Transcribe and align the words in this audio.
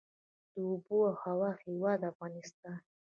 د 0.53 0.55
اوبو 0.67 0.97
او 1.09 1.15
هوا 1.23 1.51
هیواد 1.63 1.99
افغانستان. 2.11 2.77